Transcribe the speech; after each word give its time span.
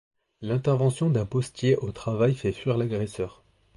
L'intervention 0.41 1.11
d'un 1.11 1.27
postier 1.27 1.75
au 1.77 1.91
travail 1.91 2.33
fait 2.33 2.51
fuir 2.53 2.75
l'agresseur. 2.75 3.43